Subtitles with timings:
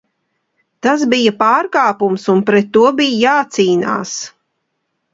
[0.87, 4.19] Tas bija pārkāpums un pret to bija jācīnās.